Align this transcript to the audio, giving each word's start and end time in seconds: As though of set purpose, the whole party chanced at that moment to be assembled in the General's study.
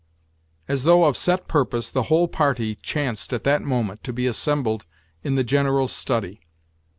As 0.67 0.81
though 0.81 1.03
of 1.03 1.15
set 1.15 1.47
purpose, 1.47 1.87
the 1.91 2.01
whole 2.09 2.27
party 2.27 2.73
chanced 2.73 3.33
at 3.33 3.43
that 3.43 3.61
moment 3.61 4.03
to 4.05 4.11
be 4.11 4.25
assembled 4.25 4.87
in 5.21 5.35
the 5.35 5.43
General's 5.43 5.93
study. 5.93 6.41